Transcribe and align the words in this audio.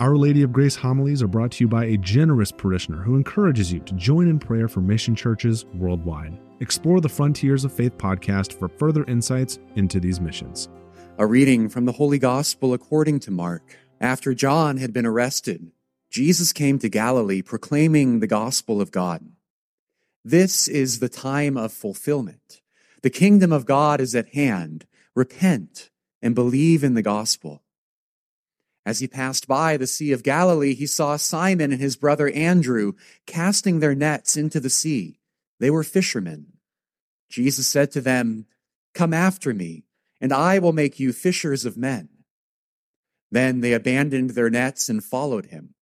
Our 0.00 0.16
Lady 0.16 0.42
of 0.42 0.50
Grace 0.50 0.76
homilies 0.76 1.22
are 1.22 1.28
brought 1.28 1.52
to 1.52 1.64
you 1.64 1.68
by 1.68 1.84
a 1.84 1.98
generous 1.98 2.50
parishioner 2.50 3.02
who 3.02 3.16
encourages 3.16 3.70
you 3.70 3.80
to 3.80 3.92
join 3.96 4.28
in 4.28 4.38
prayer 4.38 4.66
for 4.66 4.80
mission 4.80 5.14
churches 5.14 5.66
worldwide. 5.74 6.40
Explore 6.60 7.02
the 7.02 7.08
Frontiers 7.10 7.66
of 7.66 7.72
Faith 7.74 7.98
podcast 7.98 8.54
for 8.54 8.68
further 8.68 9.04
insights 9.04 9.58
into 9.76 10.00
these 10.00 10.18
missions. 10.18 10.70
A 11.18 11.26
reading 11.26 11.68
from 11.68 11.84
the 11.84 11.92
Holy 11.92 12.18
Gospel 12.18 12.72
according 12.72 13.20
to 13.20 13.30
Mark. 13.30 13.76
After 14.00 14.32
John 14.32 14.78
had 14.78 14.94
been 14.94 15.04
arrested, 15.04 15.70
Jesus 16.08 16.54
came 16.54 16.78
to 16.78 16.88
Galilee 16.88 17.42
proclaiming 17.42 18.20
the 18.20 18.26
gospel 18.26 18.80
of 18.80 18.92
God. 18.92 19.26
This 20.24 20.66
is 20.66 21.00
the 21.00 21.10
time 21.10 21.58
of 21.58 21.74
fulfillment. 21.74 22.62
The 23.02 23.10
kingdom 23.10 23.52
of 23.52 23.66
God 23.66 24.00
is 24.00 24.14
at 24.14 24.30
hand. 24.30 24.86
Repent 25.14 25.90
and 26.22 26.34
believe 26.34 26.82
in 26.82 26.94
the 26.94 27.02
gospel. 27.02 27.62
As 28.86 29.00
he 29.00 29.06
passed 29.06 29.46
by 29.46 29.76
the 29.76 29.86
Sea 29.86 30.12
of 30.12 30.22
Galilee, 30.22 30.74
he 30.74 30.86
saw 30.86 31.16
Simon 31.16 31.72
and 31.72 31.80
his 31.80 31.96
brother 31.96 32.30
Andrew 32.30 32.94
casting 33.26 33.80
their 33.80 33.94
nets 33.94 34.36
into 34.36 34.58
the 34.58 34.70
sea. 34.70 35.20
They 35.58 35.70
were 35.70 35.84
fishermen. 35.84 36.54
Jesus 37.28 37.66
said 37.66 37.90
to 37.92 38.00
them, 38.00 38.46
Come 38.94 39.12
after 39.12 39.52
me, 39.52 39.84
and 40.20 40.32
I 40.32 40.58
will 40.58 40.72
make 40.72 40.98
you 40.98 41.12
fishers 41.12 41.64
of 41.64 41.76
men. 41.76 42.08
Then 43.30 43.60
they 43.60 43.74
abandoned 43.74 44.30
their 44.30 44.50
nets 44.50 44.88
and 44.88 45.04
followed 45.04 45.46
him. 45.46 45.74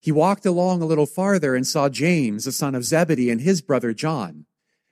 He 0.00 0.10
walked 0.10 0.44
along 0.44 0.82
a 0.82 0.86
little 0.86 1.06
farther 1.06 1.54
and 1.54 1.66
saw 1.66 1.88
James, 1.88 2.44
the 2.44 2.52
son 2.52 2.74
of 2.74 2.84
Zebedee, 2.84 3.30
and 3.30 3.40
his 3.40 3.62
brother 3.62 3.92
John. 3.94 4.46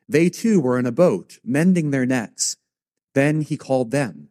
They 0.09 0.31
too 0.31 0.61
were 0.61 0.79
in 0.79 0.87
a 0.87 0.93
boat, 0.93 1.39
mending 1.45 1.91
their 1.91 2.07
nets. 2.07 2.57
Then 3.15 3.43
he 3.43 3.57
called 3.57 3.91
them. 3.91 4.29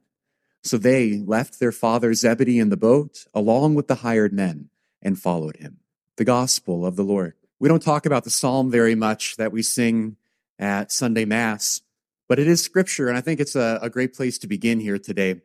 So 0.63 0.77
they 0.77 1.17
left 1.17 1.59
their 1.59 1.71
father 1.71 2.13
Zebedee 2.13 2.59
in 2.59 2.70
the 2.70 2.77
boat 2.77 3.25
along 3.33 3.75
with 3.75 3.88
the 3.88 3.95
hired 3.95 4.33
men 4.33 4.70
and 5.01 5.20
followed 5.20 5.57
him. 5.57 5.79
The 6.17 6.25
gospel 6.25 6.85
of 6.85 6.95
the 6.95 7.03
Lord. 7.03 7.34
We 7.59 7.70
don't 7.70 7.81
talk 7.81 8.05
about 8.05 8.23
the 8.23 8.29
psalm 8.29 8.71
very 8.71 8.95
much 8.95 9.37
that 9.37 9.51
we 9.51 9.63
sing 9.63 10.17
at 10.59 10.91
Sunday 10.91 11.26
Mass, 11.26 11.82
but 12.29 12.39
it 12.39 12.48
is 12.48 12.63
scripture, 12.63 13.07
and 13.07 13.17
I 13.17 13.21
think 13.21 13.39
it's 13.39 13.55
a, 13.55 13.79
a 13.82 13.89
great 13.89 14.13
place 14.13 14.37
to 14.39 14.48
begin 14.48 14.79
here 14.79 14.99
today. 14.99 15.41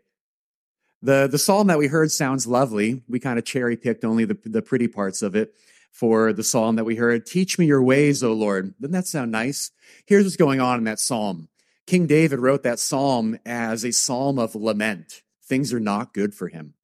The, 1.03 1.29
the 1.31 1.39
psalm 1.39 1.67
that 1.69 1.79
we 1.79 1.87
heard 1.87 2.11
sounds 2.11 2.47
lovely. 2.47 3.03
We 3.09 3.21
kind 3.21 3.39
of 3.39 3.45
cherry 3.45 3.77
picked 3.77 4.05
only 4.05 4.25
the, 4.25 4.39
the 4.45 4.63
pretty 4.63 4.89
parts 4.89 5.23
of 5.23 5.37
it 5.37 5.55
for 5.93 6.33
the 6.33 6.43
psalm 6.43 6.77
that 6.77 6.85
we 6.85 6.97
heard. 6.97 7.27
Teach 7.27 7.59
me 7.59 7.67
your 7.67 7.83
ways, 7.83 8.23
O 8.23 8.33
Lord. 8.33 8.75
Doesn't 8.81 8.93
that 8.93 9.07
sound 9.07 9.33
nice? 9.33 9.71
Here's 10.07 10.25
what's 10.25 10.37
going 10.37 10.61
on 10.61 10.79
in 10.79 10.85
that 10.85 11.01
psalm. 11.01 11.49
King 11.87 12.07
David 12.07 12.41
wrote 12.41 12.63
that 12.65 12.81
psalm 12.81 13.39
as 13.47 13.85
a 13.85 13.93
psalm 13.93 14.39
of 14.39 14.55
lament. 14.55 15.23
Things 15.45 15.73
are 15.73 15.81
not 15.81 16.13
good 16.13 16.35
for 16.35 16.49
him. 16.49 16.75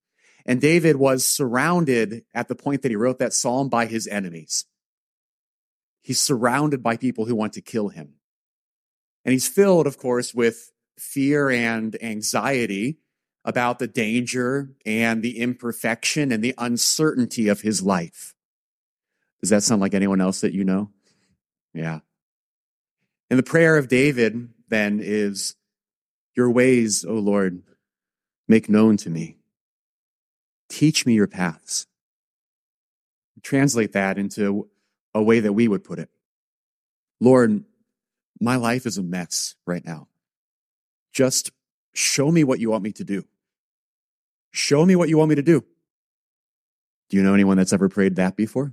And 0.46 0.60
David 0.60 0.96
was 0.96 1.24
surrounded 1.24 2.24
at 2.34 2.48
the 2.48 2.54
point 2.54 2.82
that 2.82 2.90
he 2.90 2.96
wrote 2.96 3.18
that 3.18 3.32
psalm 3.32 3.68
by 3.68 3.86
his 3.86 4.06
enemies. 4.06 4.64
He's 6.02 6.20
surrounded 6.20 6.82
by 6.82 6.96
people 6.96 7.26
who 7.26 7.34
want 7.34 7.52
to 7.54 7.60
kill 7.60 7.88
him. 7.88 8.14
And 9.24 9.32
he's 9.32 9.48
filled, 9.48 9.86
of 9.86 9.98
course, 9.98 10.34
with 10.34 10.72
fear 10.98 11.48
and 11.48 11.96
anxiety 12.02 12.98
about 13.44 13.78
the 13.78 13.86
danger 13.86 14.70
and 14.86 15.22
the 15.22 15.38
imperfection 15.38 16.32
and 16.32 16.42
the 16.42 16.54
uncertainty 16.58 17.48
of 17.48 17.60
his 17.60 17.82
life. 17.82 18.34
Does 19.40 19.50
that 19.50 19.62
sound 19.62 19.80
like 19.80 19.94
anyone 19.94 20.20
else 20.20 20.40
that 20.42 20.52
you 20.52 20.64
know? 20.64 20.90
Yeah. 21.74 22.00
And 23.30 23.38
the 23.38 23.44
prayer 23.44 23.76
of 23.76 23.88
David 23.88 24.48
then 24.72 25.00
is, 25.02 25.54
Your 26.34 26.50
ways, 26.50 27.04
O 27.04 27.14
Lord, 27.14 27.62
make 28.48 28.68
known 28.68 28.96
to 28.98 29.10
me. 29.10 29.36
Teach 30.68 31.04
me 31.04 31.12
your 31.12 31.26
paths. 31.26 31.86
Translate 33.42 33.92
that 33.92 34.16
into 34.16 34.68
a 35.14 35.22
way 35.22 35.40
that 35.40 35.52
we 35.52 35.68
would 35.68 35.84
put 35.84 35.98
it. 35.98 36.08
Lord, 37.20 37.64
my 38.40 38.56
life 38.56 38.86
is 38.86 38.96
a 38.96 39.02
mess 39.02 39.54
right 39.66 39.84
now. 39.84 40.08
Just 41.12 41.50
show 41.92 42.32
me 42.32 42.42
what 42.42 42.58
you 42.58 42.70
want 42.70 42.82
me 42.82 42.92
to 42.92 43.04
do. 43.04 43.24
Show 44.52 44.86
me 44.86 44.96
what 44.96 45.08
you 45.08 45.18
want 45.18 45.28
me 45.28 45.34
to 45.34 45.42
do. 45.42 45.64
Do 47.10 47.16
you 47.18 47.22
know 47.22 47.34
anyone 47.34 47.58
that's 47.58 47.74
ever 47.74 47.90
prayed 47.90 48.16
that 48.16 48.36
before? 48.36 48.72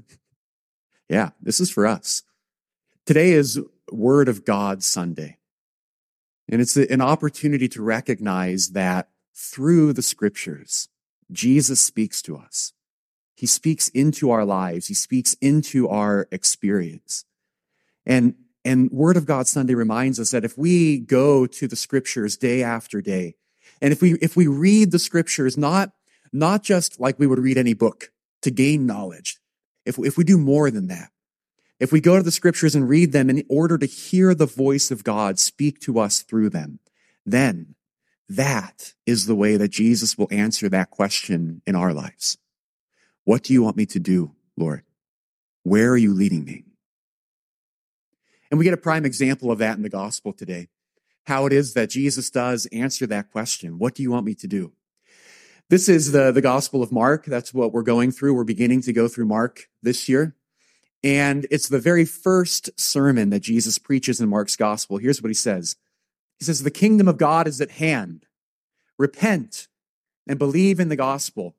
yeah, 1.10 1.32
this 1.42 1.60
is 1.60 1.70
for 1.70 1.86
us. 1.86 2.24
Today 3.06 3.32
is 3.32 3.60
Word 3.92 4.30
of 4.30 4.46
God 4.46 4.84
Sunday. 4.84 5.39
And 6.52 6.62
it's 6.62 6.76
an 6.76 7.02
opportunity 7.02 7.68
to 7.70 7.82
recognize 7.82 8.70
that 8.70 9.10
through 9.36 9.94
the 9.94 10.02
scriptures, 10.02 10.90
Jesus 11.32 11.80
speaks 11.80 12.22
to 12.24 12.38
us. 12.38 12.74
He 13.36 13.46
speaks 13.46 13.88
into 13.90 14.32
our 14.32 14.44
lives. 14.44 14.88
He 14.88 14.94
speaks 14.94 15.36
into 15.36 15.88
our 15.88 16.28
experience. 16.32 17.24
And, 18.06 18.34
and 18.66 18.92
Word 18.92 19.16
of 19.16 19.26
God 19.26 19.48
Sunday 19.48 19.76
reminds 19.76 20.20
us 20.20 20.32
that 20.32 20.44
if 20.44 20.58
we 20.58 21.00
go 21.00 21.46
to 21.46 21.68
the 21.68 21.76
scriptures 21.76 22.36
day 22.36 22.64
after 22.64 23.02
day, 23.02 23.36
and 23.82 23.94
if 23.94 24.02
we, 24.02 24.16
if 24.16 24.36
we 24.36 24.48
read 24.48 24.92
the 24.92 25.00
scriptures, 25.00 25.58
not, 25.58 25.92
not 26.34 26.64
just 26.64 27.00
like 27.00 27.20
we 27.20 27.28
would 27.28 27.40
read 27.40 27.58
any 27.58 27.74
book 27.74 28.12
to 28.42 28.52
gain 28.52 28.86
knowledge, 28.86 29.38
if, 29.86 29.98
if 30.00 30.18
we 30.18 30.24
do 30.24 30.38
more 30.38 30.70
than 30.72 30.88
that, 30.88 31.12
if 31.80 31.92
we 31.92 32.02
go 32.02 32.18
to 32.18 32.24
the 32.24 32.32
scriptures 32.32 32.76
and 32.76 32.90
read 32.90 33.12
them 33.12 33.30
in 33.30 33.44
order 33.50 33.78
to 33.78 33.86
hear 33.86 34.36
the 34.36 34.46
voice 34.46 34.92
of 34.92 35.04
God 35.04 35.40
speak 35.40 35.80
to 35.82 36.00
us 36.00 36.22
through 36.22 36.50
them, 36.50 36.80
then 37.26 37.76
that 38.28 38.94
is 39.06 39.26
the 39.26 39.36
way 39.36 39.58
that 39.58 39.70
Jesus 39.70 40.18
will 40.18 40.28
answer 40.30 40.70
that 40.70 40.92
question 40.92 41.62
in 41.66 41.76
our 41.76 41.94
lives. 41.94 42.38
What 43.24 43.44
do 43.44 43.54
you 43.54 43.64
want 43.64 43.78
me 43.78 43.86
to 43.88 44.00
do, 44.00 44.36
Lord? 44.58 44.84
Where 45.64 45.92
are 45.92 45.98
you 45.98 46.14
leading 46.14 46.44
me? 46.44 46.66
And 48.52 48.58
we 48.58 48.66
get 48.66 48.74
a 48.74 48.78
prime 48.78 49.06
example 49.06 49.52
of 49.52 49.60
that 49.60 49.78
in 49.78 49.84
the 49.84 49.90
gospel 49.90 50.34
today. 50.34 50.70
How 51.26 51.46
it 51.46 51.54
is 51.54 51.74
that 51.74 51.90
Jesus 51.90 52.30
does 52.30 52.66
answer 52.72 53.06
that 53.08 53.32
question. 53.32 53.78
What 53.78 53.94
do 53.94 54.04
you 54.04 54.12
want 54.12 54.26
me 54.26 54.34
to 54.36 54.48
do? 54.48 54.74
This 55.70 55.88
is 55.88 56.12
the, 56.12 56.32
the 56.32 56.42
gospel 56.42 56.82
of 56.82 56.92
Mark. 56.92 57.26
That's 57.26 57.54
what 57.54 57.72
we're 57.72 57.84
going 57.84 58.12
through. 58.12 58.34
We're 58.34 58.44
beginning 58.44 58.82
to 58.82 58.94
go 58.94 59.08
through 59.08 59.28
Mark 59.28 59.70
this 59.84 60.10
year. 60.10 60.36
And 61.04 61.48
it's 61.50 61.70
the 61.70 61.80
very 61.80 62.06
first 62.06 62.70
sermon 62.80 63.30
that 63.30 63.40
Jesus 63.40 63.78
preaches 63.78 64.20
in 64.20 64.30
Mark's 64.30 64.56
gospel. 64.56 64.98
Here's 64.98 65.22
what 65.22 65.30
he 65.30 65.36
says. 65.36 65.76
He 66.38 66.46
says, 66.46 66.64
the 66.64 66.72
kingdom 66.72 67.08
of 67.08 67.18
God 67.18 67.48
is 67.48 67.62
at 67.62 67.72
hand. 67.72 68.26
Repent 68.98 69.68
and 70.28 70.38
believe 70.38 70.80
in 70.80 70.90
the 70.90 70.96
gospel. 70.96 71.56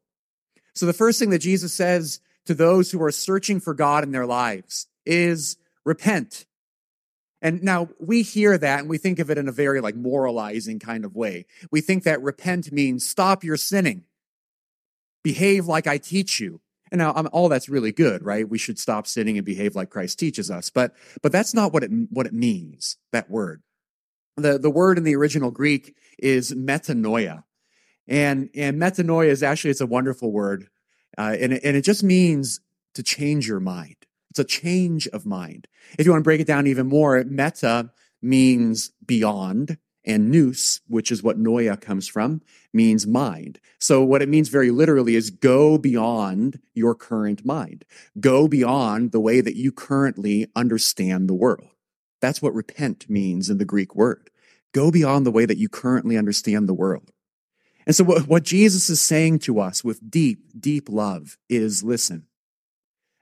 So 0.74 0.86
the 0.86 0.92
first 0.92 1.18
thing 1.18 1.30
that 1.30 1.38
Jesus 1.38 1.72
says 1.72 2.20
to 2.46 2.54
those 2.54 2.90
who 2.90 3.02
are 3.02 3.10
searching 3.10 3.60
for 3.60 3.74
God 3.74 4.04
in 4.04 4.12
their 4.12 4.26
lives 4.26 4.86
is 5.04 5.56
repent. 5.84 6.46
And 7.42 7.62
now 7.62 7.88
we 7.98 8.22
hear 8.22 8.58
that 8.58 8.80
and 8.80 8.88
we 8.88 8.98
think 8.98 9.18
of 9.18 9.30
it 9.30 9.38
in 9.38 9.48
a 9.48 9.52
very 9.52 9.80
like 9.80 9.96
moralizing 9.96 10.78
kind 10.78 11.04
of 11.04 11.16
way. 11.16 11.46
We 11.70 11.80
think 11.80 12.04
that 12.04 12.22
repent 12.22 12.70
means 12.72 13.08
stop 13.08 13.42
your 13.42 13.56
sinning. 13.56 14.04
Behave 15.22 15.66
like 15.66 15.86
I 15.86 15.98
teach 15.98 16.40
you. 16.40 16.60
And 16.90 16.98
now 16.98 17.12
um, 17.14 17.28
all 17.32 17.48
that's 17.48 17.68
really 17.68 17.92
good, 17.92 18.24
right? 18.24 18.48
We 18.48 18.58
should 18.58 18.78
stop 18.78 19.06
sinning 19.06 19.36
and 19.36 19.44
behave 19.44 19.76
like 19.76 19.90
Christ 19.90 20.18
teaches 20.18 20.50
us. 20.50 20.70
But, 20.70 20.94
but 21.22 21.32
that's 21.32 21.54
not 21.54 21.72
what 21.72 21.84
it, 21.84 21.90
what 22.10 22.26
it 22.26 22.32
means, 22.32 22.96
that 23.12 23.30
word. 23.30 23.62
The, 24.36 24.58
the 24.58 24.70
word 24.70 24.98
in 24.98 25.04
the 25.04 25.16
original 25.16 25.50
Greek 25.50 25.94
is 26.18 26.52
metanoia. 26.52 27.44
And, 28.08 28.50
and 28.54 28.80
metanoia 28.80 29.28
is 29.28 29.42
actually, 29.42 29.70
it's 29.70 29.80
a 29.80 29.86
wonderful 29.86 30.32
word. 30.32 30.68
Uh, 31.16 31.36
and, 31.38 31.52
and 31.52 31.76
it 31.76 31.82
just 31.82 32.02
means 32.02 32.60
to 32.94 33.02
change 33.02 33.46
your 33.46 33.60
mind. 33.60 33.96
It's 34.30 34.38
a 34.38 34.44
change 34.44 35.06
of 35.08 35.26
mind. 35.26 35.68
If 35.98 36.06
you 36.06 36.12
want 36.12 36.22
to 36.22 36.28
break 36.28 36.40
it 36.40 36.46
down 36.46 36.66
even 36.66 36.86
more, 36.86 37.22
meta 37.24 37.90
means 38.22 38.90
beyond 39.04 39.78
and 40.04 40.30
nous, 40.30 40.80
which 40.86 41.10
is 41.10 41.22
what 41.22 41.38
noia 41.38 41.80
comes 41.80 42.08
from, 42.08 42.42
means 42.72 43.06
mind. 43.06 43.60
So 43.78 44.02
what 44.02 44.22
it 44.22 44.28
means 44.28 44.48
very 44.48 44.70
literally 44.70 45.14
is 45.14 45.30
go 45.30 45.78
beyond 45.78 46.60
your 46.74 46.94
current 46.94 47.44
mind. 47.44 47.84
Go 48.18 48.48
beyond 48.48 49.12
the 49.12 49.20
way 49.20 49.40
that 49.40 49.56
you 49.56 49.72
currently 49.72 50.50
understand 50.56 51.28
the 51.28 51.34
world. 51.34 51.68
That's 52.20 52.42
what 52.42 52.54
repent 52.54 53.08
means 53.08 53.50
in 53.50 53.58
the 53.58 53.64
Greek 53.64 53.94
word. 53.94 54.30
Go 54.72 54.90
beyond 54.90 55.26
the 55.26 55.30
way 55.30 55.46
that 55.46 55.58
you 55.58 55.68
currently 55.68 56.16
understand 56.16 56.68
the 56.68 56.74
world. 56.74 57.10
And 57.86 57.96
so 57.96 58.04
what, 58.04 58.28
what 58.28 58.42
Jesus 58.44 58.88
is 58.88 59.00
saying 59.00 59.40
to 59.40 59.58
us 59.58 59.82
with 59.82 60.10
deep, 60.10 60.44
deep 60.58 60.88
love 60.88 61.38
is 61.48 61.82
listen, 61.82 62.26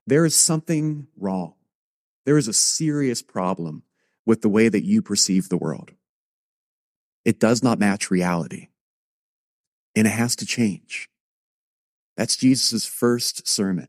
there 0.07 0.25
is 0.25 0.35
something 0.35 1.07
wrong. 1.17 1.55
There 2.27 2.39
is 2.39 2.49
a 2.49 2.53
serious 2.53 3.23
problem 3.23 3.85
with 4.27 4.43
the 4.43 4.49
way 4.49 4.69
that 4.69 4.85
you 4.85 5.01
perceive 5.01 5.49
the 5.49 5.57
world. 5.57 5.93
It 7.25 7.39
does 7.39 7.63
not 7.63 7.79
match 7.79 8.11
reality. 8.11 8.69
And 9.95 10.07
it 10.07 10.11
has 10.11 10.37
to 10.37 10.47
change. 10.47 11.09
That's 12.17 12.37
Jesus' 12.37 12.85
first 12.85 13.47
sermon. 13.47 13.89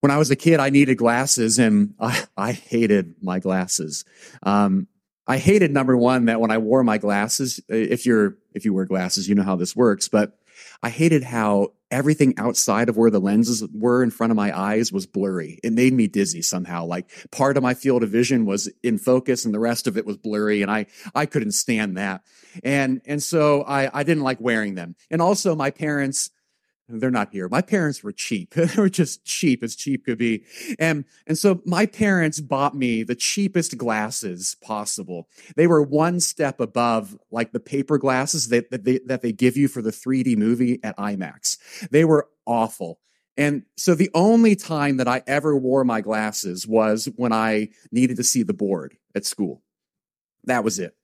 When 0.00 0.10
I 0.10 0.18
was 0.18 0.30
a 0.30 0.36
kid, 0.36 0.60
I 0.60 0.70
needed 0.70 0.96
glasses 0.96 1.58
and 1.58 1.94
I, 1.98 2.24
I 2.36 2.52
hated 2.52 3.16
my 3.20 3.40
glasses. 3.40 4.04
Um, 4.42 4.86
I 5.26 5.38
hated 5.38 5.70
number 5.70 5.96
one 5.96 6.26
that 6.26 6.40
when 6.40 6.50
I 6.50 6.58
wore 6.58 6.82
my 6.82 6.98
glasses, 6.98 7.60
if 7.68 8.06
you're, 8.06 8.38
if 8.54 8.64
you 8.64 8.72
wear 8.72 8.86
glasses, 8.86 9.28
you 9.28 9.34
know 9.34 9.42
how 9.42 9.56
this 9.56 9.76
works, 9.76 10.08
but 10.08 10.38
I 10.82 10.88
hated 10.88 11.22
how 11.24 11.72
everything 11.90 12.34
outside 12.36 12.88
of 12.88 12.96
where 12.96 13.10
the 13.10 13.20
lenses 13.20 13.66
were 13.72 14.02
in 14.02 14.10
front 14.10 14.30
of 14.30 14.36
my 14.36 14.56
eyes 14.56 14.92
was 14.92 15.06
blurry. 15.06 15.58
It 15.62 15.72
made 15.72 15.92
me 15.92 16.06
dizzy 16.06 16.42
somehow. 16.42 16.84
Like 16.84 17.10
part 17.30 17.56
of 17.56 17.62
my 17.62 17.74
field 17.74 18.02
of 18.02 18.10
vision 18.10 18.44
was 18.46 18.70
in 18.82 18.98
focus 18.98 19.44
and 19.44 19.54
the 19.54 19.60
rest 19.60 19.86
of 19.86 19.96
it 19.96 20.06
was 20.06 20.16
blurry 20.16 20.62
and 20.62 20.70
I, 20.70 20.86
I 21.14 21.26
couldn't 21.26 21.52
stand 21.52 21.96
that. 21.96 22.22
And, 22.62 23.00
and 23.06 23.22
so 23.22 23.62
I, 23.62 23.90
I 24.00 24.02
didn't 24.02 24.22
like 24.22 24.40
wearing 24.40 24.74
them. 24.74 24.96
And 25.10 25.22
also 25.22 25.54
my 25.54 25.70
parents, 25.70 26.30
they're 26.88 27.10
not 27.10 27.32
here. 27.32 27.48
My 27.48 27.60
parents 27.60 28.02
were 28.02 28.12
cheap. 28.12 28.54
they 28.54 28.80
were 28.80 28.88
just 28.88 29.24
cheap 29.24 29.62
as 29.62 29.76
cheap 29.76 30.04
could 30.04 30.18
be. 30.18 30.44
And, 30.78 31.04
and 31.26 31.36
so 31.36 31.60
my 31.64 31.86
parents 31.86 32.40
bought 32.40 32.74
me 32.74 33.02
the 33.02 33.14
cheapest 33.14 33.76
glasses 33.76 34.56
possible. 34.62 35.28
They 35.56 35.66
were 35.66 35.82
one 35.82 36.20
step 36.20 36.60
above 36.60 37.16
like 37.30 37.52
the 37.52 37.60
paper 37.60 37.98
glasses 37.98 38.48
that, 38.48 38.70
that 38.70 38.84
they, 38.84 39.00
that 39.06 39.22
they 39.22 39.32
give 39.32 39.56
you 39.56 39.68
for 39.68 39.82
the 39.82 39.90
3D 39.90 40.36
movie 40.36 40.80
at 40.82 40.96
IMAX. 40.96 41.58
They 41.90 42.04
were 42.04 42.28
awful. 42.46 43.00
And 43.36 43.62
so 43.76 43.94
the 43.94 44.10
only 44.14 44.56
time 44.56 44.96
that 44.96 45.06
I 45.06 45.22
ever 45.28 45.56
wore 45.56 45.84
my 45.84 46.00
glasses 46.00 46.66
was 46.66 47.08
when 47.14 47.32
I 47.32 47.68
needed 47.92 48.16
to 48.16 48.24
see 48.24 48.42
the 48.42 48.52
board 48.52 48.96
at 49.14 49.24
school. 49.24 49.62
That 50.44 50.64
was 50.64 50.80
it. 50.80 50.97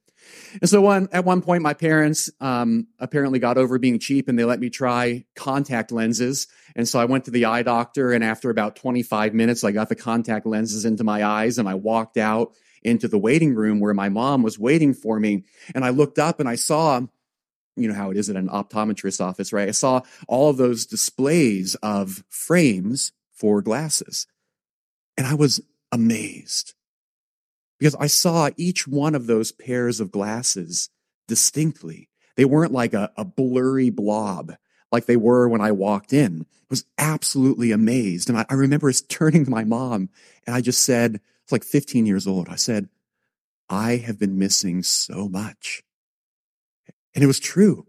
And 0.60 0.68
so 0.68 0.80
one, 0.80 1.08
at 1.12 1.24
one 1.24 1.42
point, 1.42 1.62
my 1.62 1.74
parents 1.74 2.30
um, 2.40 2.86
apparently 2.98 3.38
got 3.38 3.58
over 3.58 3.78
being 3.78 3.98
cheap 3.98 4.28
and 4.28 4.38
they 4.38 4.44
let 4.44 4.60
me 4.60 4.70
try 4.70 5.24
contact 5.34 5.90
lenses. 5.90 6.46
And 6.76 6.88
so 6.88 6.98
I 6.98 7.04
went 7.04 7.24
to 7.24 7.30
the 7.30 7.44
eye 7.44 7.62
doctor 7.62 8.12
and 8.12 8.22
after 8.22 8.50
about 8.50 8.76
25 8.76 9.34
minutes, 9.34 9.64
I 9.64 9.72
got 9.72 9.88
the 9.88 9.96
contact 9.96 10.46
lenses 10.46 10.84
into 10.84 11.04
my 11.04 11.24
eyes 11.24 11.58
and 11.58 11.68
I 11.68 11.74
walked 11.74 12.16
out 12.16 12.52
into 12.82 13.08
the 13.08 13.18
waiting 13.18 13.54
room 13.54 13.80
where 13.80 13.94
my 13.94 14.08
mom 14.08 14.42
was 14.42 14.58
waiting 14.58 14.94
for 14.94 15.18
me. 15.18 15.44
And 15.74 15.84
I 15.84 15.90
looked 15.90 16.18
up 16.18 16.40
and 16.40 16.48
I 16.48 16.56
saw, 16.56 17.00
you 17.76 17.88
know 17.88 17.94
how 17.94 18.10
it 18.10 18.16
is 18.16 18.30
at 18.30 18.36
an 18.36 18.48
optometrist's 18.48 19.20
office, 19.20 19.52
right? 19.52 19.68
I 19.68 19.72
saw 19.72 20.02
all 20.28 20.50
of 20.50 20.58
those 20.58 20.86
displays 20.86 21.74
of 21.76 22.22
frames 22.28 23.12
for 23.32 23.62
glasses. 23.62 24.26
And 25.16 25.26
I 25.26 25.34
was 25.34 25.60
amazed 25.90 26.74
because 27.84 27.96
I 28.00 28.06
saw 28.06 28.48
each 28.56 28.88
one 28.88 29.14
of 29.14 29.26
those 29.26 29.52
pairs 29.52 30.00
of 30.00 30.10
glasses 30.10 30.88
distinctly. 31.28 32.08
They 32.34 32.46
weren't 32.46 32.72
like 32.72 32.94
a, 32.94 33.12
a 33.14 33.26
blurry 33.26 33.90
blob 33.90 34.54
like 34.90 35.04
they 35.04 35.18
were 35.18 35.50
when 35.50 35.60
I 35.60 35.72
walked 35.72 36.14
in. 36.14 36.46
I 36.48 36.66
was 36.70 36.86
absolutely 36.96 37.72
amazed. 37.72 38.30
And 38.30 38.38
I, 38.38 38.46
I 38.48 38.54
remember 38.54 38.90
turning 39.10 39.44
to 39.44 39.50
my 39.50 39.64
mom 39.64 40.08
and 40.46 40.56
I 40.56 40.62
just 40.62 40.82
said, 40.82 41.20
it's 41.42 41.52
like 41.52 41.62
15 41.62 42.06
years 42.06 42.26
old. 42.26 42.48
I 42.48 42.56
said, 42.56 42.88
I 43.68 43.96
have 43.96 44.18
been 44.18 44.38
missing 44.38 44.82
so 44.82 45.28
much. 45.28 45.82
And 47.14 47.22
it 47.22 47.26
was 47.26 47.38
true. 47.38 47.86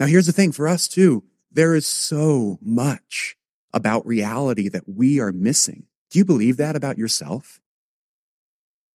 Now 0.00 0.06
here's 0.06 0.24
the 0.24 0.32
thing 0.32 0.52
for 0.52 0.66
us 0.66 0.88
too. 0.88 1.24
There 1.52 1.74
is 1.74 1.86
so 1.86 2.58
much 2.62 3.36
about 3.74 4.06
reality 4.06 4.70
that 4.70 4.88
we 4.88 5.20
are 5.20 5.30
missing. 5.30 5.84
Do 6.08 6.18
you 6.18 6.24
believe 6.24 6.56
that 6.56 6.74
about 6.74 6.96
yourself? 6.96 7.60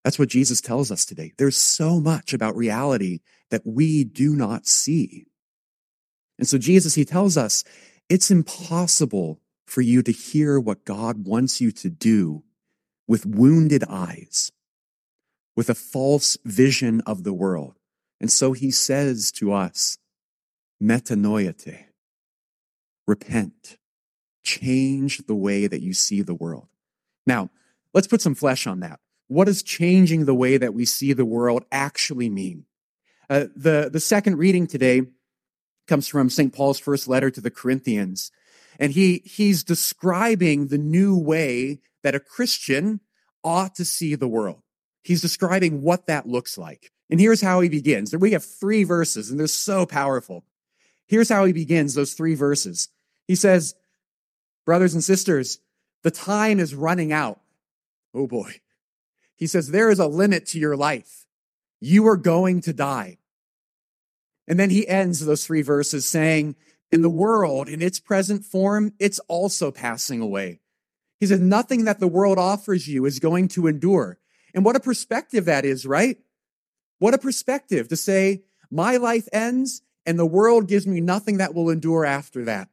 That's 0.03 0.18
what 0.18 0.30
Jesus 0.30 0.62
tells 0.62 0.92
us 0.92 1.06
today. 1.06 1.33
There's 1.38 1.57
so 1.57 2.00
much 2.00 2.33
about 2.33 2.56
reality 2.56 3.19
that 3.50 3.62
we 3.65 4.03
do 4.03 4.36
not 4.36 4.65
see. 4.65 5.27
And 6.39 6.48
so 6.48 6.57
Jesus, 6.57 6.95
he 6.95 7.06
tells 7.06 7.38
us 7.38 7.63
it's 8.09 8.31
impossible 8.31 9.39
for 9.65 9.81
you 9.81 10.01
to 10.01 10.12
hear 10.12 10.59
what 10.59 10.86
God 10.86 11.25
wants 11.25 11.62
you 11.62 11.71
to 11.71 11.89
do 11.89 12.44
with 13.07 13.25
wounded 13.25 13.83
eyes, 13.88 14.51
with 15.56 15.69
a 15.69 15.75
false 15.75 16.38
vision 16.44 17.01
of 17.06 17.24
the 17.24 17.33
world. 17.33 17.77
And 18.19 18.31
so 18.31 18.53
he 18.53 18.71
says 18.71 19.31
to 19.33 19.53
us, 19.53 19.98
metanoeite, 20.81 21.86
repent, 23.07 23.77
change 24.44 25.25
the 25.27 25.36
way 25.36 25.68
that 25.68 25.81
you 25.81 25.94
see 25.94 26.21
the 26.21 26.33
world. 26.33 26.68
Now, 27.27 27.51
let's 27.94 28.07
put 28.07 28.21
some 28.21 28.36
flesh 28.36 28.65
on 28.65 28.80
that 28.80 29.00
what 29.31 29.45
does 29.45 29.63
changing 29.63 30.25
the 30.25 30.36
way 30.36 30.57
that 30.57 30.74
we 30.74 30.83
see 30.83 31.13
the 31.13 31.24
world 31.24 31.63
actually 31.72 32.30
mean? 32.30 32.66
Uh, 33.30 33.45
the, 33.56 33.89
the 33.89 34.01
second 34.01 34.38
reading 34.38 34.68
today 34.68 35.04
comes 35.88 36.06
from 36.06 36.30
St. 36.30 36.54
Paul's 36.54 36.81
first 36.81 37.07
letter 37.07 37.31
to 37.31 37.39
the 37.39 37.50
Corinthians. 37.50 38.30
And 38.78 38.92
he, 38.92 39.22
he's 39.24 39.63
describing 39.63 40.68
the 40.68 40.78
new 40.78 41.18
way 41.18 41.80
that 42.04 42.13
a 42.13 42.19
Christian 42.19 43.00
ought 43.42 43.74
to 43.75 43.86
see 43.86 44.16
the 44.16 44.28
world. 44.28 44.63
He's 45.01 45.22
describing 45.22 45.81
what 45.81 46.07
that 46.07 46.27
looks 46.27 46.57
like. 46.57 46.92
And 47.10 47.18
here's 47.18 47.42
how 47.42 47.62
he 47.62 47.69
begins. 47.69 48.13
We 48.13 48.34
have 48.34 48.44
three 48.44 48.84
verses 48.84 49.31
and 49.31 49.39
they're 49.39 49.48
so 49.48 49.86
powerful. 49.86 50.44
Here's 51.07 51.30
how 51.30 51.45
he 51.45 51.54
begins 51.54 51.94
those 51.94 52.16
three 52.16 52.36
verses. 52.36 52.89
He 53.30 53.36
says, 53.36 53.75
brothers 54.66 54.94
and 54.94 55.01
sisters, 55.01 55.60
the 56.04 56.12
time 56.12 56.60
is 56.60 56.75
running 56.75 57.13
out. 57.13 57.39
Oh 58.13 58.27
boy. 58.27 58.56
He 59.41 59.47
says, 59.47 59.71
there 59.71 59.89
is 59.89 59.97
a 59.97 60.05
limit 60.05 60.45
to 60.49 60.59
your 60.59 60.77
life. 60.77 61.25
You 61.79 62.05
are 62.05 62.15
going 62.15 62.61
to 62.61 62.73
die. 62.73 63.17
And 64.47 64.59
then 64.59 64.69
he 64.69 64.88
ends 64.88 65.25
those 65.25 65.47
three 65.47 65.63
verses 65.63 66.05
saying, 66.05 66.55
in 66.91 67.01
the 67.01 67.09
world, 67.09 67.67
in 67.67 67.81
its 67.81 67.99
present 67.99 68.45
form, 68.45 68.93
it's 68.99 69.17
also 69.27 69.71
passing 69.71 70.21
away. 70.21 70.59
He 71.19 71.25
said, 71.25 71.41
nothing 71.41 71.85
that 71.85 71.99
the 71.99 72.07
world 72.07 72.38
offers 72.38 72.88
you 72.88 73.05
is 73.05 73.17
going 73.17 73.47
to 73.49 73.65
endure. 73.65 74.19
And 74.53 74.63
what 74.63 74.75
a 74.75 74.79
perspective 74.79 75.45
that 75.45 75.65
is, 75.65 75.88
right? 75.88 76.19
What 76.99 77.15
a 77.15 77.17
perspective 77.17 77.88
to 77.88 77.95
say, 77.95 78.43
my 78.69 78.97
life 78.97 79.27
ends 79.33 79.81
and 80.05 80.19
the 80.19 80.25
world 80.27 80.67
gives 80.67 80.85
me 80.85 81.01
nothing 81.01 81.38
that 81.38 81.55
will 81.55 81.71
endure 81.71 82.05
after 82.05 82.45
that. 82.45 82.69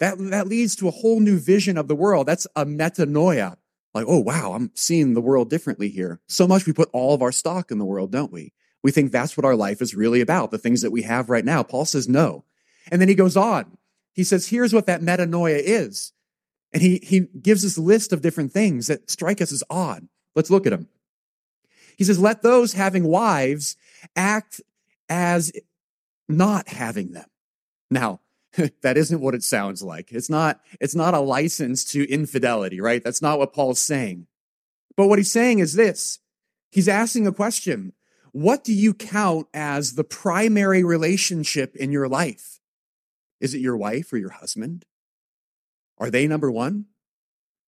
That, 0.00 0.18
that 0.18 0.48
leads 0.48 0.74
to 0.76 0.88
a 0.88 0.92
whole 0.92 1.20
new 1.20 1.38
vision 1.38 1.78
of 1.78 1.86
the 1.86 1.94
world. 1.94 2.26
That's 2.26 2.48
a 2.56 2.66
metanoia 2.66 3.58
like, 3.94 4.06
oh, 4.08 4.20
wow, 4.20 4.52
I'm 4.54 4.70
seeing 4.74 5.14
the 5.14 5.20
world 5.20 5.50
differently 5.50 5.88
here. 5.88 6.20
So 6.28 6.46
much 6.48 6.66
we 6.66 6.72
put 6.72 6.88
all 6.92 7.14
of 7.14 7.22
our 7.22 7.32
stock 7.32 7.70
in 7.70 7.78
the 7.78 7.84
world, 7.84 8.10
don't 8.10 8.32
we? 8.32 8.52
We 8.82 8.90
think 8.90 9.12
that's 9.12 9.36
what 9.36 9.44
our 9.44 9.54
life 9.54 9.80
is 9.80 9.94
really 9.94 10.20
about, 10.20 10.50
the 10.50 10.58
things 10.58 10.82
that 10.82 10.90
we 10.90 11.02
have 11.02 11.30
right 11.30 11.44
now. 11.44 11.62
Paul 11.62 11.84
says 11.84 12.08
no. 12.08 12.44
And 12.90 13.00
then 13.00 13.08
he 13.08 13.14
goes 13.14 13.36
on. 13.36 13.76
He 14.12 14.24
says, 14.24 14.48
here's 14.48 14.74
what 14.74 14.86
that 14.86 15.02
metanoia 15.02 15.60
is. 15.62 16.12
And 16.72 16.82
he, 16.82 16.98
he 17.02 17.20
gives 17.20 17.62
this 17.62 17.78
list 17.78 18.12
of 18.12 18.22
different 18.22 18.52
things 18.52 18.86
that 18.86 19.10
strike 19.10 19.40
us 19.40 19.52
as 19.52 19.62
odd. 19.70 20.08
Let's 20.34 20.50
look 20.50 20.66
at 20.66 20.70
them. 20.70 20.88
He 21.96 22.04
says, 22.04 22.18
let 22.18 22.42
those 22.42 22.72
having 22.72 23.04
wives 23.04 23.76
act 24.16 24.60
as 25.08 25.52
not 26.28 26.68
having 26.68 27.12
them. 27.12 27.26
Now, 27.90 28.20
that 28.82 28.96
isn't 28.96 29.20
what 29.20 29.34
it 29.34 29.42
sounds 29.42 29.82
like. 29.82 30.12
It's 30.12 30.30
not, 30.30 30.60
it's 30.80 30.94
not 30.94 31.14
a 31.14 31.20
license 31.20 31.84
to 31.92 32.08
infidelity, 32.08 32.80
right? 32.80 33.02
That's 33.02 33.22
not 33.22 33.38
what 33.38 33.52
Paul's 33.52 33.80
saying. 33.80 34.26
But 34.96 35.06
what 35.06 35.18
he's 35.18 35.32
saying 35.32 35.60
is 35.60 35.74
this. 35.74 36.18
He's 36.70 36.88
asking 36.88 37.26
a 37.26 37.32
question. 37.32 37.92
What 38.32 38.64
do 38.64 38.72
you 38.72 38.94
count 38.94 39.46
as 39.52 39.94
the 39.94 40.04
primary 40.04 40.84
relationship 40.84 41.76
in 41.76 41.92
your 41.92 42.08
life? 42.08 42.60
Is 43.40 43.54
it 43.54 43.60
your 43.60 43.76
wife 43.76 44.12
or 44.12 44.18
your 44.18 44.30
husband? 44.30 44.84
Are 45.98 46.10
they 46.10 46.26
number 46.26 46.50
one? 46.50 46.86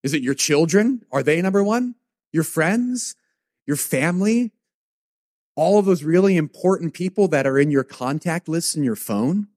Is 0.02 0.14
it 0.14 0.22
your 0.22 0.34
children? 0.34 1.04
Are 1.10 1.22
they 1.22 1.40
number 1.40 1.62
one? 1.62 1.94
Your 2.32 2.44
friends? 2.44 3.14
Your 3.66 3.76
family? 3.76 4.52
All 5.56 5.78
of 5.78 5.84
those 5.84 6.02
really 6.02 6.36
important 6.36 6.94
people 6.94 7.28
that 7.28 7.46
are 7.46 7.58
in 7.58 7.70
your 7.70 7.84
contact 7.84 8.48
list 8.48 8.76
in 8.76 8.84
your 8.84 8.96
phone? 8.96 9.48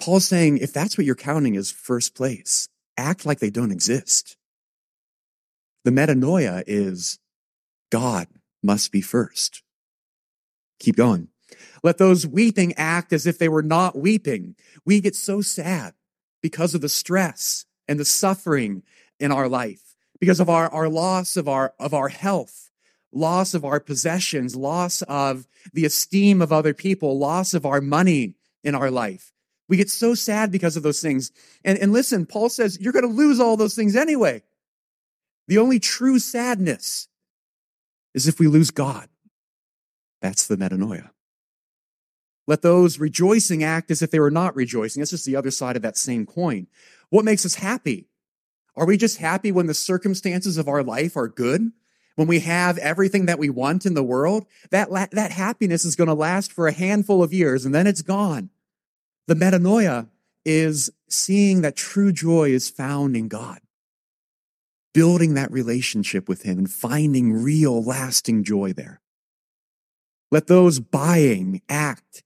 Paul's 0.00 0.26
saying 0.26 0.58
if 0.58 0.72
that's 0.72 0.98
what 0.98 1.06
you're 1.06 1.14
counting 1.14 1.56
as 1.56 1.70
first 1.70 2.14
place, 2.14 2.68
act 2.96 3.24
like 3.24 3.38
they 3.38 3.50
don't 3.50 3.72
exist. 3.72 4.36
The 5.84 5.90
metanoia 5.90 6.62
is 6.66 7.18
God 7.90 8.28
must 8.62 8.90
be 8.90 9.00
first. 9.00 9.62
Keep 10.80 10.96
going. 10.96 11.28
Let 11.82 11.98
those 11.98 12.26
weeping 12.26 12.72
act 12.76 13.12
as 13.12 13.26
if 13.26 13.38
they 13.38 13.48
were 13.48 13.62
not 13.62 13.96
weeping. 13.96 14.56
We 14.84 15.00
get 15.00 15.14
so 15.14 15.42
sad 15.42 15.94
because 16.42 16.74
of 16.74 16.80
the 16.80 16.88
stress 16.88 17.66
and 17.86 18.00
the 18.00 18.04
suffering 18.04 18.82
in 19.20 19.30
our 19.30 19.48
life, 19.48 19.94
because 20.18 20.40
of 20.40 20.48
our, 20.48 20.68
our 20.70 20.88
loss 20.88 21.36
of 21.36 21.48
our, 21.48 21.74
of 21.78 21.92
our 21.92 22.08
health, 22.08 22.70
loss 23.12 23.54
of 23.54 23.64
our 23.64 23.80
possessions, 23.80 24.56
loss 24.56 25.02
of 25.02 25.46
the 25.72 25.84
esteem 25.84 26.40
of 26.40 26.52
other 26.52 26.74
people, 26.74 27.18
loss 27.18 27.54
of 27.54 27.66
our 27.66 27.80
money 27.80 28.34
in 28.62 28.74
our 28.74 28.90
life. 28.90 29.33
We 29.68 29.76
get 29.76 29.90
so 29.90 30.14
sad 30.14 30.52
because 30.52 30.76
of 30.76 30.82
those 30.82 31.00
things. 31.00 31.32
And, 31.64 31.78
and 31.78 31.92
listen, 31.92 32.26
Paul 32.26 32.48
says 32.48 32.78
you're 32.80 32.92
going 32.92 33.08
to 33.08 33.14
lose 33.14 33.40
all 33.40 33.56
those 33.56 33.74
things 33.74 33.96
anyway. 33.96 34.42
The 35.48 35.58
only 35.58 35.78
true 35.78 36.18
sadness 36.18 37.08
is 38.14 38.28
if 38.28 38.38
we 38.38 38.46
lose 38.46 38.70
God. 38.70 39.08
That's 40.20 40.46
the 40.46 40.56
metanoia. 40.56 41.10
Let 42.46 42.62
those 42.62 42.98
rejoicing 42.98 43.64
act 43.64 43.90
as 43.90 44.02
if 44.02 44.10
they 44.10 44.20
were 44.20 44.30
not 44.30 44.54
rejoicing. 44.54 45.00
That's 45.00 45.10
just 45.10 45.24
the 45.24 45.36
other 45.36 45.50
side 45.50 45.76
of 45.76 45.82
that 45.82 45.96
same 45.96 46.26
coin. 46.26 46.66
What 47.08 47.24
makes 47.24 47.46
us 47.46 47.54
happy? 47.56 48.08
Are 48.76 48.86
we 48.86 48.96
just 48.96 49.18
happy 49.18 49.52
when 49.52 49.66
the 49.66 49.74
circumstances 49.74 50.58
of 50.58 50.68
our 50.68 50.82
life 50.82 51.16
are 51.16 51.28
good? 51.28 51.72
When 52.16 52.28
we 52.28 52.40
have 52.40 52.78
everything 52.78 53.26
that 53.26 53.38
we 53.38 53.50
want 53.50 53.86
in 53.86 53.94
the 53.94 54.02
world? 54.02 54.46
That, 54.70 54.90
that 55.12 55.32
happiness 55.32 55.84
is 55.84 55.96
going 55.96 56.08
to 56.08 56.14
last 56.14 56.52
for 56.52 56.68
a 56.68 56.72
handful 56.72 57.22
of 57.22 57.32
years 57.32 57.64
and 57.64 57.74
then 57.74 57.86
it's 57.86 58.02
gone. 58.02 58.50
The 59.26 59.34
metanoia 59.34 60.08
is 60.44 60.90
seeing 61.08 61.62
that 61.62 61.76
true 61.76 62.12
joy 62.12 62.50
is 62.50 62.68
found 62.68 63.16
in 63.16 63.28
God, 63.28 63.60
building 64.92 65.34
that 65.34 65.50
relationship 65.50 66.28
with 66.28 66.42
Him 66.42 66.58
and 66.58 66.70
finding 66.70 67.32
real, 67.32 67.82
lasting 67.82 68.44
joy 68.44 68.72
there. 68.74 69.00
Let 70.30 70.46
those 70.46 70.80
buying 70.80 71.62
act 71.68 72.22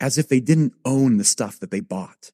as 0.00 0.18
if 0.18 0.28
they 0.28 0.40
didn't 0.40 0.74
own 0.84 1.18
the 1.18 1.24
stuff 1.24 1.60
that 1.60 1.70
they 1.70 1.80
bought. 1.80 2.32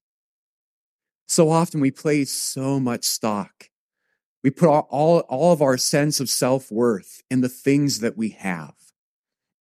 So 1.26 1.50
often 1.50 1.80
we 1.80 1.90
place 1.90 2.32
so 2.32 2.80
much 2.80 3.04
stock. 3.04 3.68
We 4.42 4.50
put 4.50 4.68
all, 4.68 4.88
all, 4.88 5.18
all 5.20 5.52
of 5.52 5.60
our 5.60 5.76
sense 5.76 6.20
of 6.20 6.30
self 6.30 6.72
worth 6.72 7.22
in 7.30 7.42
the 7.42 7.48
things 7.50 8.00
that 8.00 8.16
we 8.16 8.30
have, 8.30 8.74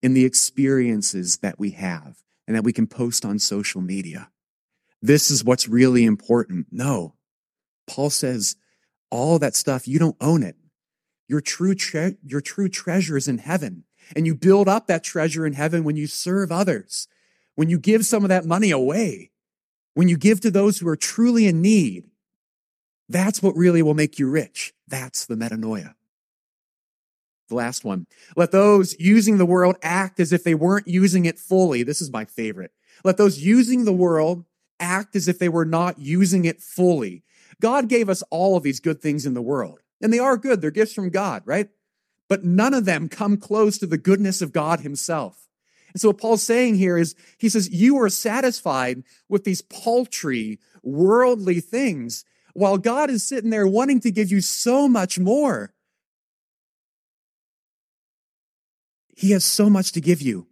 in 0.02 0.14
the 0.14 0.24
experiences 0.24 1.38
that 1.38 1.58
we 1.58 1.72
have, 1.72 2.22
and 2.46 2.56
that 2.56 2.64
we 2.64 2.72
can 2.72 2.86
post 2.86 3.26
on 3.26 3.38
social 3.38 3.82
media. 3.82 4.30
This 5.00 5.30
is 5.30 5.44
what's 5.44 5.68
really 5.68 6.04
important. 6.04 6.66
No. 6.70 7.14
Paul 7.86 8.10
says, 8.10 8.56
all 9.10 9.38
that 9.38 9.56
stuff, 9.56 9.88
you 9.88 9.98
don't 9.98 10.16
own 10.20 10.42
it. 10.42 10.56
Your 11.28 11.40
true, 11.40 11.74
tre- 11.74 12.16
your 12.22 12.40
true 12.40 12.68
treasure 12.68 13.16
is 13.16 13.28
in 13.28 13.38
heaven. 13.38 13.84
And 14.16 14.26
you 14.26 14.34
build 14.34 14.68
up 14.68 14.86
that 14.86 15.04
treasure 15.04 15.46
in 15.46 15.52
heaven 15.52 15.84
when 15.84 15.96
you 15.96 16.06
serve 16.06 16.50
others, 16.50 17.08
when 17.56 17.68
you 17.68 17.78
give 17.78 18.06
some 18.06 18.22
of 18.22 18.30
that 18.30 18.46
money 18.46 18.70
away, 18.70 19.30
when 19.94 20.08
you 20.08 20.16
give 20.16 20.40
to 20.40 20.50
those 20.50 20.78
who 20.78 20.88
are 20.88 20.96
truly 20.96 21.46
in 21.46 21.60
need. 21.60 22.04
That's 23.08 23.42
what 23.42 23.56
really 23.56 23.82
will 23.82 23.94
make 23.94 24.18
you 24.18 24.28
rich. 24.30 24.72
That's 24.86 25.26
the 25.26 25.34
metanoia. 25.34 25.94
The 27.48 27.54
last 27.54 27.84
one. 27.84 28.06
Let 28.36 28.50
those 28.52 28.98
using 28.98 29.38
the 29.38 29.46
world 29.46 29.76
act 29.82 30.20
as 30.20 30.32
if 30.32 30.44
they 30.44 30.54
weren't 30.54 30.86
using 30.86 31.24
it 31.24 31.38
fully. 31.38 31.82
This 31.82 32.02
is 32.02 32.12
my 32.12 32.24
favorite. 32.26 32.72
Let 33.04 33.16
those 33.16 33.38
using 33.38 33.84
the 33.84 33.92
world 33.92 34.44
act 34.80 35.16
as 35.16 35.28
if 35.28 35.38
they 35.38 35.48
were 35.48 35.64
not 35.64 35.98
using 35.98 36.44
it 36.44 36.60
fully. 36.60 37.22
God 37.60 37.88
gave 37.88 38.08
us 38.08 38.22
all 38.30 38.56
of 38.56 38.62
these 38.62 38.80
good 38.80 39.00
things 39.00 39.26
in 39.26 39.34
the 39.34 39.42
world, 39.42 39.80
and 40.00 40.12
they 40.12 40.18
are 40.18 40.36
good. 40.36 40.60
They're 40.60 40.70
gifts 40.70 40.94
from 40.94 41.10
God, 41.10 41.42
right? 41.44 41.68
But 42.28 42.44
none 42.44 42.74
of 42.74 42.84
them 42.84 43.08
come 43.08 43.36
close 43.36 43.78
to 43.78 43.86
the 43.86 43.98
goodness 43.98 44.42
of 44.42 44.52
God 44.52 44.80
Himself. 44.80 45.48
And 45.94 46.00
so 46.00 46.10
what 46.10 46.18
Paul's 46.18 46.42
saying 46.42 46.74
here 46.74 46.98
is, 46.98 47.14
he 47.38 47.48
says, 47.48 47.70
you 47.70 47.96
are 47.98 48.10
satisfied 48.10 49.02
with 49.28 49.44
these 49.44 49.62
paltry, 49.62 50.60
worldly 50.82 51.60
things, 51.60 52.24
while 52.52 52.76
God 52.76 53.08
is 53.08 53.26
sitting 53.26 53.50
there 53.50 53.66
wanting 53.66 54.00
to 54.00 54.10
give 54.10 54.30
you 54.30 54.40
so 54.40 54.86
much 54.86 55.18
more. 55.18 55.72
He 59.16 59.30
has 59.30 59.44
so 59.44 59.70
much 59.70 59.92
to 59.92 60.00
give 60.00 60.20
you, 60.22 60.46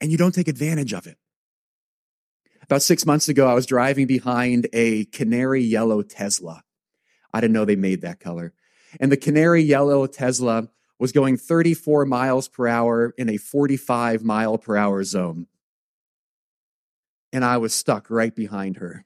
and 0.00 0.10
you 0.10 0.18
don't 0.18 0.34
take 0.34 0.48
advantage 0.48 0.92
of 0.92 1.06
it. 1.06 1.16
About 2.66 2.82
six 2.82 3.06
months 3.06 3.28
ago, 3.28 3.46
I 3.46 3.54
was 3.54 3.64
driving 3.64 4.08
behind 4.08 4.68
a 4.72 5.04
canary 5.06 5.62
yellow 5.62 6.02
Tesla. 6.02 6.64
I 7.32 7.40
didn't 7.40 7.52
know 7.52 7.64
they 7.64 7.76
made 7.76 8.00
that 8.00 8.18
color. 8.18 8.54
And 8.98 9.12
the 9.12 9.16
canary 9.16 9.62
yellow 9.62 10.06
Tesla 10.08 10.68
was 10.98 11.12
going 11.12 11.36
34 11.36 12.06
miles 12.06 12.48
per 12.48 12.66
hour 12.66 13.14
in 13.16 13.28
a 13.28 13.36
45 13.36 14.24
mile 14.24 14.58
per 14.58 14.76
hour 14.76 15.04
zone. 15.04 15.46
And 17.32 17.44
I 17.44 17.58
was 17.58 17.72
stuck 17.72 18.10
right 18.10 18.34
behind 18.34 18.78
her. 18.78 19.04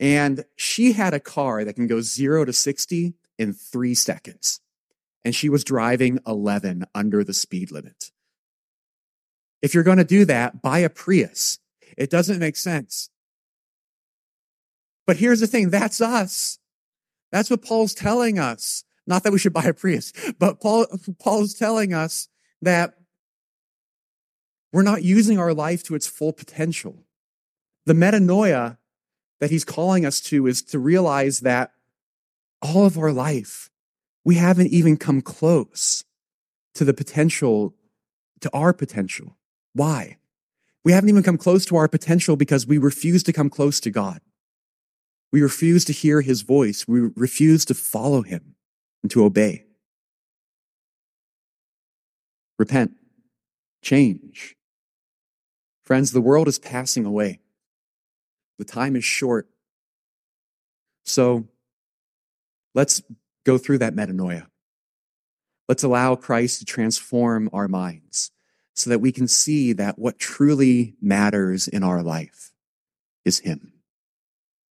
And 0.00 0.44
she 0.56 0.92
had 0.92 1.12
a 1.12 1.20
car 1.20 1.64
that 1.64 1.74
can 1.74 1.86
go 1.86 2.00
zero 2.00 2.44
to 2.46 2.54
60 2.54 3.12
in 3.38 3.52
three 3.52 3.94
seconds. 3.94 4.60
And 5.24 5.34
she 5.34 5.50
was 5.50 5.62
driving 5.62 6.20
11 6.26 6.86
under 6.94 7.22
the 7.22 7.34
speed 7.34 7.70
limit. 7.70 8.12
If 9.60 9.74
you're 9.74 9.84
going 9.84 9.98
to 9.98 10.04
do 10.04 10.24
that, 10.24 10.62
buy 10.62 10.78
a 10.78 10.88
Prius. 10.88 11.58
It 11.96 12.10
doesn't 12.10 12.38
make 12.38 12.56
sense. 12.56 13.10
But 15.06 15.16
here's 15.16 15.40
the 15.40 15.46
thing 15.46 15.70
that's 15.70 16.00
us. 16.00 16.58
That's 17.30 17.50
what 17.50 17.62
Paul's 17.62 17.94
telling 17.94 18.38
us. 18.38 18.84
Not 19.06 19.24
that 19.24 19.32
we 19.32 19.38
should 19.38 19.52
buy 19.52 19.64
a 19.64 19.74
Prius, 19.74 20.12
but 20.38 20.60
Paul, 20.60 20.86
Paul's 21.18 21.54
telling 21.54 21.92
us 21.92 22.28
that 22.60 22.94
we're 24.72 24.82
not 24.82 25.02
using 25.02 25.38
our 25.38 25.52
life 25.52 25.82
to 25.84 25.94
its 25.94 26.06
full 26.06 26.32
potential. 26.32 27.04
The 27.84 27.94
metanoia 27.94 28.78
that 29.40 29.50
he's 29.50 29.64
calling 29.64 30.06
us 30.06 30.20
to 30.20 30.46
is 30.46 30.62
to 30.62 30.78
realize 30.78 31.40
that 31.40 31.72
all 32.62 32.86
of 32.86 32.96
our 32.96 33.12
life, 33.12 33.70
we 34.24 34.36
haven't 34.36 34.68
even 34.68 34.96
come 34.96 35.20
close 35.20 36.04
to 36.74 36.84
the 36.84 36.94
potential, 36.94 37.74
to 38.40 38.50
our 38.54 38.72
potential. 38.72 39.36
Why? 39.74 40.18
We 40.84 40.92
haven't 40.92 41.10
even 41.10 41.22
come 41.22 41.38
close 41.38 41.64
to 41.66 41.76
our 41.76 41.88
potential 41.88 42.36
because 42.36 42.66
we 42.66 42.78
refuse 42.78 43.22
to 43.24 43.32
come 43.32 43.48
close 43.48 43.78
to 43.80 43.90
God. 43.90 44.20
We 45.32 45.40
refuse 45.40 45.84
to 45.86 45.92
hear 45.92 46.20
his 46.20 46.42
voice. 46.42 46.86
We 46.88 47.00
refuse 47.14 47.64
to 47.66 47.74
follow 47.74 48.22
him 48.22 48.56
and 49.02 49.10
to 49.12 49.24
obey. 49.24 49.64
Repent. 52.58 52.92
Change. 53.82 54.56
Friends, 55.84 56.12
the 56.12 56.20
world 56.20 56.48
is 56.48 56.58
passing 56.58 57.04
away. 57.04 57.40
The 58.58 58.64
time 58.64 58.94
is 58.94 59.04
short. 59.04 59.48
So 61.04 61.48
let's 62.74 63.02
go 63.44 63.58
through 63.58 63.78
that 63.78 63.94
metanoia. 63.94 64.46
Let's 65.68 65.82
allow 65.82 66.14
Christ 66.14 66.58
to 66.58 66.64
transform 66.64 67.48
our 67.52 67.68
minds 67.68 68.30
so 68.74 68.90
that 68.90 69.00
we 69.00 69.12
can 69.12 69.28
see 69.28 69.72
that 69.74 69.98
what 69.98 70.18
truly 70.18 70.94
matters 71.00 71.68
in 71.68 71.82
our 71.82 72.02
life 72.02 72.52
is 73.24 73.40
Him. 73.40 73.71